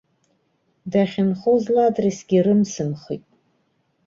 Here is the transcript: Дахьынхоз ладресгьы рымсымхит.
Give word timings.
Дахьынхоз 0.91 1.63
ладресгьы 1.75 2.39
рымсымхит. 2.45 3.23